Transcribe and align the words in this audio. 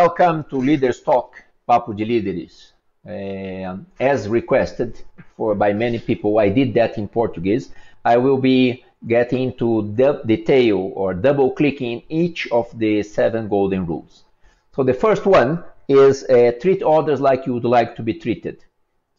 welcome 0.00 0.42
to 0.50 0.56
Leaders 0.56 1.00
Talk, 1.02 1.40
Papo 1.68 1.92
de 1.92 2.04
Líderes. 2.04 2.72
Uh, 3.06 3.76
as 4.00 4.26
requested 4.26 5.00
for 5.36 5.54
by 5.54 5.72
many 5.72 6.00
people, 6.00 6.40
I 6.40 6.48
did 6.48 6.74
that 6.74 6.98
in 6.98 7.06
Portuguese. 7.06 7.70
I 8.04 8.16
will 8.16 8.38
be 8.38 8.84
getting 9.06 9.42
into 9.50 9.94
the 9.94 10.20
detail 10.26 10.90
or 10.96 11.14
double 11.14 11.52
clicking 11.52 12.02
each 12.08 12.48
of 12.50 12.76
the 12.76 13.04
seven 13.04 13.46
golden 13.46 13.86
rules. 13.86 14.24
So 14.74 14.82
the 14.82 14.94
first 14.94 15.26
one 15.26 15.62
is 15.86 16.24
uh, 16.24 16.50
treat 16.60 16.82
others 16.82 17.20
like 17.20 17.46
you 17.46 17.54
would 17.54 17.70
like 17.78 17.94
to 17.94 18.02
be 18.02 18.14
treated. 18.14 18.64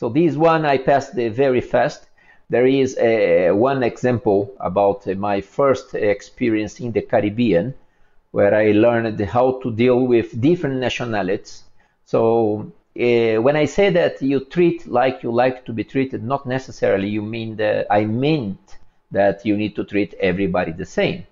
So 0.00 0.08
this 0.08 0.34
one 0.34 0.66
I 0.66 0.78
passed 0.78 1.14
very 1.14 1.60
fast. 1.60 2.08
There 2.50 2.66
is 2.66 2.98
uh, 2.98 3.54
one 3.54 3.84
example 3.84 4.52
about 4.58 5.06
my 5.06 5.40
first 5.40 5.94
experience 5.94 6.80
in 6.80 6.90
the 6.90 7.02
Caribbean 7.02 7.74
where 8.34 8.52
I 8.52 8.72
learned 8.72 9.20
how 9.20 9.60
to 9.62 9.70
deal 9.70 10.00
with 10.08 10.40
different 10.40 10.80
nationalities. 10.80 11.62
So 12.04 12.72
uh, 12.98 13.36
when 13.46 13.54
I 13.54 13.64
say 13.64 13.90
that 13.90 14.20
you 14.20 14.40
treat 14.46 14.88
like 14.88 15.22
you 15.22 15.30
like 15.30 15.64
to 15.66 15.72
be 15.72 15.84
treated, 15.84 16.24
not 16.24 16.44
necessarily 16.44 17.08
you 17.08 17.22
mean 17.22 17.54
that 17.62 17.86
I 17.90 18.06
meant 18.06 18.78
that 19.12 19.46
you 19.46 19.56
need 19.56 19.76
to 19.76 19.84
treat 19.84 20.14
everybody 20.14 20.72
the 20.72 20.84
same. 20.84 21.28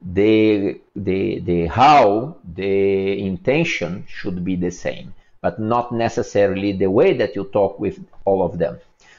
The, 0.00 0.80
the, 0.94 1.40
the 1.40 1.66
how, 1.66 2.36
the 2.54 3.18
intention 3.26 4.04
should 4.06 4.44
be 4.44 4.54
the 4.54 4.70
same, 4.70 5.14
but 5.40 5.58
not 5.58 5.90
necessarily 5.90 6.70
the 6.70 6.90
way 6.98 7.12
that 7.14 7.34
you 7.34 7.50
talk 7.52 7.80
with 7.80 7.98
all 8.24 8.40
of 8.44 8.56
them. 8.58 8.78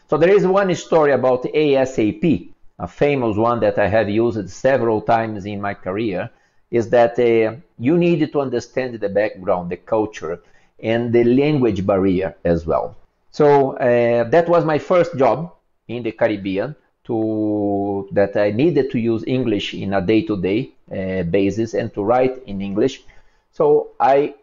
So 0.10 0.18
there 0.18 0.34
is 0.34 0.48
one 0.48 0.74
story 0.76 1.12
about 1.12 1.44
ASAP, 1.44 2.52
a 2.80 2.88
famous 2.88 3.36
one 3.36 3.60
that 3.60 3.78
I 3.78 3.90
have 3.90 4.08
used 4.08 4.50
several 4.50 5.02
times 5.02 5.46
in 5.46 5.60
my 5.60 5.74
career, 5.74 6.30
is 6.72 6.90
that 6.90 7.18
uh, 7.20 7.56
you 7.80 7.98
need 7.98 8.32
to 8.32 8.42
understand 8.42 9.00
the 9.00 9.10
background, 9.10 9.70
the 9.70 9.78
culture, 9.78 10.42
and 10.82 11.14
the 11.14 11.24
language 11.24 11.86
barrier 11.86 12.36
as 12.44 12.66
well. 12.66 12.96
So 13.32 13.74
uh, 13.78 14.30
that 14.30 14.48
was 14.50 14.66
my 14.66 14.78
first 14.78 15.18
job 15.18 15.54
in 15.88 16.04
the 16.04 16.12
Caribbean 16.12 16.76
to 17.06 18.10
that 18.12 18.36
I 18.36 18.52
needed 18.52 18.92
to 18.92 19.00
use 19.00 19.24
English 19.26 19.74
in 19.74 19.94
a 19.94 20.02
day-to-day 20.02 20.72
uh, 20.92 21.24
basis 21.24 21.74
and 21.74 21.94
to 21.94 22.04
write 22.04 22.44
in 22.46 22.62
English. 22.62 23.04
So 23.52 23.92
I 24.00 24.36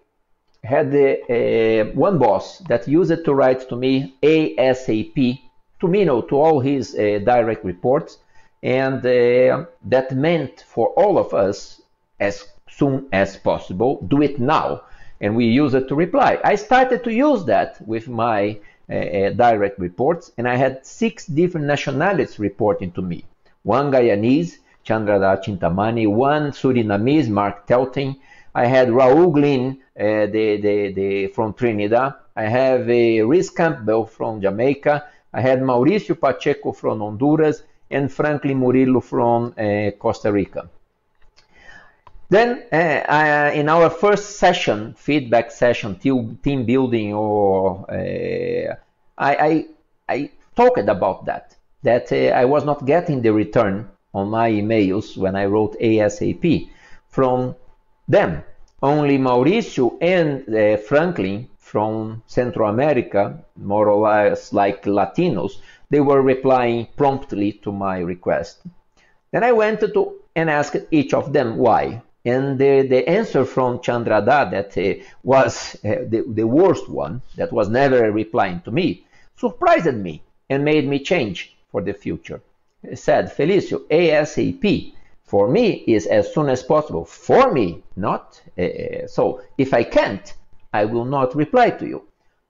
had 0.63 0.95
uh, 0.95 1.93
one 1.93 2.19
boss 2.19 2.59
that 2.71 2.89
used 2.89 3.25
to 3.25 3.35
write 3.35 3.69
to 3.69 3.77
me 3.77 4.15
ASAP 4.23 5.41
to 5.85 5.89
me, 5.89 6.05
no, 6.05 6.23
to 6.23 6.37
all 6.37 6.61
his 6.61 6.95
uh, 6.95 7.21
direct 7.25 7.63
reports, 7.65 8.19
and 8.63 9.05
uh, 9.05 9.67
that 9.85 10.13
meant 10.13 10.65
for 10.67 10.89
all 10.97 11.19
of 11.19 11.35
us 11.35 11.83
as 12.21 12.45
soon 12.69 13.07
as 13.13 13.37
possible. 13.37 14.05
Do 14.09 14.23
it 14.23 14.41
now. 14.41 14.83
And 15.21 15.37
we 15.37 15.47
use 15.47 15.75
it 15.75 15.89
to 15.89 15.95
reply. 15.95 16.39
I 16.45 16.57
started 16.57 17.05
to 17.05 17.13
use 17.13 17.45
that 17.45 17.81
with 17.87 18.09
my 18.09 18.59
uh, 18.91 18.95
uh, 18.95 19.31
direct 19.31 19.79
reports, 19.79 20.33
and 20.37 20.47
I 20.47 20.57
had 20.57 20.85
six 20.85 21.27
different 21.27 21.67
nationalities 21.67 22.39
reporting 22.39 22.93
to 22.93 23.03
me. 23.03 23.25
One 23.63 23.91
Guyanese, 23.91 24.59
Chandrada 24.85 25.43
Chintamani, 25.43 26.07
one 26.07 26.51
Surinamese, 26.51 27.29
Mark 27.29 27.67
Telting. 27.67 28.17
I 28.55 28.67
had 28.67 28.89
Raul 28.89 29.33
Glynn 29.33 29.79
uh, 29.99 30.27
the, 30.27 30.61
the, 30.61 30.93
the, 30.93 31.27
from 31.29 31.55
Trinidad. 31.55 32.15
I 32.37 32.43
have 32.43 32.91
a 32.91 33.23
Rhys 33.23 33.49
Campbell 33.49 34.05
from 34.05 34.43
Jamaica. 34.43 35.07
I 35.33 35.41
had 35.41 35.61
Mauricio 35.61 36.21
Pacheco 36.21 36.73
from 36.73 37.01
Honduras 37.01 37.63
and 37.91 38.13
Franklin 38.13 38.59
Murillo 38.59 39.01
from 39.01 39.55
uh, 39.57 39.93
Costa 39.99 40.31
Rica. 40.31 40.69
Then, 42.31 42.65
uh, 42.73 43.05
I, 43.09 43.51
in 43.53 43.69
our 43.69 43.91
first 43.91 44.37
session, 44.39 44.95
feedback 44.95 45.51
session, 45.51 45.97
team 45.97 46.65
building, 46.65 47.13
or 47.13 47.85
uh, 47.91 48.75
I, 49.19 49.37
I, 49.37 49.67
I, 50.09 50.31
talked 50.57 50.89
about 50.89 51.27
that, 51.27 51.57
that 51.83 52.11
uh, 52.13 52.35
I 52.35 52.45
was 52.45 52.65
not 52.65 52.87
getting 52.87 53.21
the 53.21 53.33
return 53.33 53.89
on 54.15 54.31
my 54.31 54.51
emails 54.51 55.17
when 55.17 55.37
I 55.37 55.45
wrote 55.47 55.79
ASAP 55.81 56.71
from 57.09 57.57
them. 58.09 58.43
Only 58.83 59.19
Mauricio 59.19 59.99
and 60.01 60.49
uh, 60.55 60.77
Franklin 60.79 61.49
from 61.59 62.23
Central 62.27 62.69
America, 62.69 63.45
more 63.57 63.89
or 63.89 64.09
less 64.09 64.53
like 64.53 64.85
Latinos, 64.85 65.61
they 65.91 66.01
were 66.01 66.23
replying 66.23 66.89
promptly 66.97 67.53
to 67.53 67.73
my 67.73 67.99
request. 67.99 68.61
Then 69.33 69.45
I 69.45 69.53
went 69.53 69.81
to 69.81 70.21
and 70.37 70.51
asked 70.51 70.87
each 70.91 71.13
of 71.15 71.33
them 71.33 71.57
why. 71.57 72.03
And 72.25 72.59
the, 72.59 72.83
the 72.83 73.07
answer 73.09 73.45
from 73.45 73.81
Chandrada 73.81 74.51
that 74.51 74.79
uh, 74.79 75.05
was 75.23 75.75
uh, 75.85 76.05
the, 76.09 76.25
the 76.27 76.47
worst 76.47 76.89
one, 76.89 77.21
that 77.37 77.53
was 77.53 77.69
never 77.69 78.11
replying 78.11 78.61
to 78.63 78.71
me, 78.71 79.05
surprised 79.37 79.95
me 79.95 80.23
and 80.49 80.65
made 80.65 80.89
me 80.89 80.99
change 80.99 81.55
for 81.71 81.83
the 81.83 81.93
future. 81.93 82.41
Said, 82.95 83.35
Felicio, 83.35 83.81
ASAP 83.89 84.95
for 85.25 85.49
me 85.49 85.85
is 85.87 86.07
as 86.07 86.33
soon 86.33 86.49
as 86.49 86.63
possible. 86.63 87.05
For 87.05 87.53
me, 87.53 87.83
not. 87.97 88.41
Uh, 88.59 89.07
so 89.07 89.43
if 89.59 89.75
I 89.75 89.83
can't, 89.83 90.35
I 90.73 90.85
will 90.85 91.05
not 91.05 91.35
reply 91.35 91.71
to 91.71 91.87
you. 91.87 92.05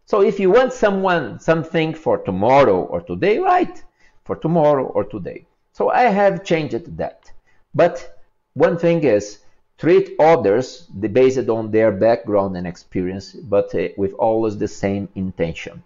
So 0.07 0.23
if 0.23 0.39
you 0.39 0.51
want 0.51 0.73
someone, 0.73 1.41
something 1.41 1.95
for 1.95 2.19
tomorrow 2.19 2.83
or 2.83 3.01
today, 3.01 3.39
write 3.39 3.83
for 4.25 4.37
tomorrow 4.37 4.85
or 4.87 5.05
today. 5.05 5.47
So 5.73 5.91
I 5.91 6.05
have 6.05 6.45
changed 6.45 6.97
that. 6.97 7.33
But 7.75 8.19
one 8.53 8.79
thing 8.79 9.03
is, 9.03 9.39
treat 9.79 10.15
others 10.19 10.83
based 10.83 11.49
on 11.49 11.71
their 11.71 11.91
background 11.91 12.57
and 12.57 12.67
experience, 12.67 13.33
but 13.33 13.75
uh, 13.75 13.89
with 13.97 14.13
always 14.15 14.57
the 14.57 14.69
same 14.69 15.09
intention. 15.15 15.83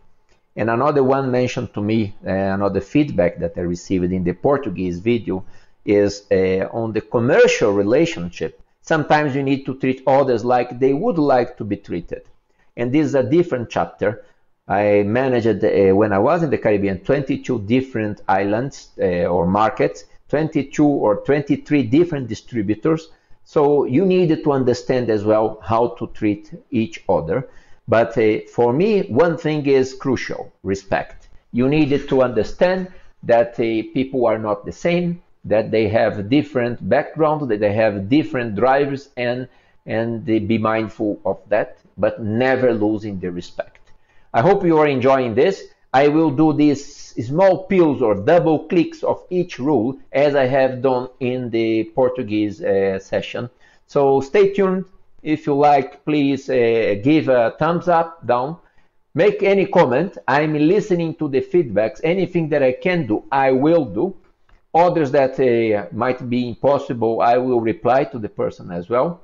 And 0.56 0.71
another 0.71 1.04
one 1.04 1.31
mentioned 1.31 1.72
to 1.75 1.81
me, 1.81 2.15
uh, 2.27 2.31
another 2.31 2.81
feedback 2.81 3.38
that 3.38 3.56
I 3.56 3.60
received 3.60 4.12
in 4.12 4.25
the 4.25 4.32
Portuguese 4.32 4.98
video 4.98 5.44
is 5.84 6.27
uh, 6.31 6.69
on 6.72 6.93
the 6.93 7.00
commercial 7.00 7.72
relationship. 7.72 8.60
Sometimes 8.82 9.34
you 9.34 9.43
need 9.43 9.65
to 9.66 9.75
treat 9.75 10.03
others 10.06 10.44
like 10.44 10.78
they 10.78 10.93
would 10.93 11.19
like 11.19 11.56
to 11.59 11.65
be 11.65 11.77
treated. 11.77 12.22
And 12.77 12.93
this 12.93 13.06
is 13.06 13.15
a 13.15 13.22
different 13.22 13.71
chapter. 13.71 14.25
I 14.66 15.03
managed, 15.04 15.65
uh, 15.65 15.94
when 15.94 16.12
I 16.12 16.19
was 16.19 16.43
in 16.43 16.50
the 16.50 16.59
Caribbean, 16.59 16.98
22 17.00 17.60
different 17.60 18.22
islands 18.28 18.91
uh, 19.00 19.27
or 19.27 19.47
markets, 19.47 20.04
22 20.28 20.84
or 20.84 21.25
23 21.25 21.84
different 21.84 22.28
distributors, 22.28 23.09
so 23.54 23.84
you 23.84 24.04
need 24.04 24.28
to 24.44 24.53
understand 24.53 25.09
as 25.09 25.25
well 25.25 25.59
how 25.62 25.88
to 25.98 26.06
treat 26.09 26.53
each 26.70 27.03
other. 27.09 27.48
But 27.88 28.10
uh, 28.19 28.41
for 28.53 28.75
me, 28.75 29.04
one 29.09 29.38
thing 29.38 29.64
is 29.64 29.94
crucial, 29.94 30.53
respect. 30.62 31.31
You 31.53 31.66
need 31.66 32.06
to 32.10 32.22
understand 32.22 32.92
that 33.22 33.53
uh, 33.54 33.88
people 33.94 34.26
are 34.26 34.38
not 34.38 34.66
the 34.66 34.72
same, 34.72 35.22
that 35.47 35.70
they 35.70 35.88
have 35.88 36.28
different 36.28 36.86
backgrounds, 36.91 37.48
that 37.48 37.60
they 37.60 37.72
have 37.72 38.10
different 38.10 38.54
drivers, 38.54 39.09
and, 39.16 39.48
and 39.86 40.26
be 40.26 40.59
mindful 40.59 41.19
of 41.25 41.38
that, 41.48 41.78
but 41.97 42.22
never 42.22 42.75
losing 42.75 43.19
the 43.19 43.30
respect. 43.30 43.80
I 44.34 44.42
hope 44.42 44.62
you 44.62 44.76
are 44.76 44.86
enjoying 44.86 45.34
this. 45.34 45.69
I 45.93 46.09
will 46.09 46.31
do 46.31 46.53
these 46.53 47.15
small 47.26 47.65
pills 47.65 48.03
or 48.03 48.15
double 48.15 48.66
clicks 48.66 49.03
of 49.03 49.25
each 49.31 49.59
rule 49.59 49.99
as 50.12 50.34
I 50.34 50.47
have 50.47 50.82
done 50.82 51.09
in 51.21 51.50
the 51.50 51.84
Portuguese 51.94 52.62
uh, 52.62 52.99
session. 52.99 53.49
So 53.87 54.21
stay 54.21 54.53
tuned. 54.53 54.84
If 55.22 55.47
you 55.47 55.54
like, 55.54 56.04
please 56.04 56.48
uh, 56.50 56.97
give 57.03 57.28
a 57.28 57.54
thumbs 57.59 57.88
up, 57.88 58.27
down. 58.27 58.59
Make 59.15 59.43
any 59.43 59.66
comment. 59.66 60.19
I'm 60.28 60.54
listening 60.54 61.15
to 61.16 61.28
the 61.28 61.41
feedbacks. 61.41 62.00
Anything 62.04 62.50
that 62.50 62.62
I 62.62 62.72
can 62.72 63.06
do, 63.06 63.25
I 63.32 63.53
will 63.53 63.84
do. 63.84 64.16
Others 64.75 65.10
that 65.12 65.41
uh, 65.41 65.88
might 65.93 66.28
be 66.28 66.48
impossible, 66.48 67.22
I 67.22 67.38
will 67.38 67.60
reply 67.60 68.04
to 68.04 68.19
the 68.19 68.28
person 68.28 68.71
as 68.71 68.89
well. 68.89 69.22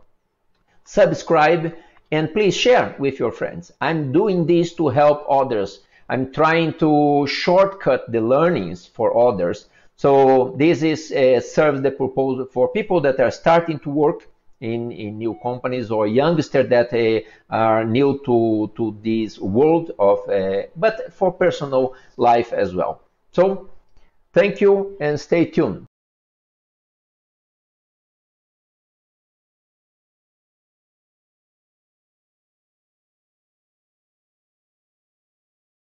Subscribe 0.84 1.74
and 2.10 2.32
please 2.32 2.56
share 2.56 2.96
with 2.98 3.18
your 3.18 3.30
friends. 3.30 3.70
I'm 3.80 4.12
doing 4.12 4.46
this 4.46 4.74
to 4.74 4.88
help 4.88 5.24
others 5.28 5.80
I'm 6.14 6.30
trying 6.30 6.74
to 6.74 7.26
shortcut 7.26 8.12
the 8.12 8.20
learnings 8.20 8.86
for 8.86 9.18
others. 9.18 9.68
So 9.96 10.54
this 10.56 10.84
is 10.84 11.10
uh, 11.10 11.40
serves 11.40 11.82
the 11.82 11.90
purpose 11.90 12.46
for 12.52 12.68
people 12.68 13.00
that 13.00 13.18
are 13.18 13.32
starting 13.32 13.80
to 13.80 13.90
work 13.90 14.28
in, 14.60 14.92
in 14.92 15.18
new 15.18 15.36
companies 15.42 15.90
or 15.90 16.06
youngsters 16.06 16.68
that 16.68 16.94
uh, 16.94 17.28
are 17.50 17.84
new 17.84 18.20
to, 18.26 18.70
to 18.76 18.96
this 19.02 19.40
world 19.40 19.90
of, 19.98 20.20
uh, 20.28 20.62
but 20.76 21.12
for 21.12 21.32
personal 21.32 21.96
life 22.16 22.52
as 22.52 22.76
well. 22.76 23.02
So 23.32 23.68
thank 24.32 24.60
you 24.60 24.96
and 25.00 25.18
stay 25.18 25.46
tuned. 25.46 25.84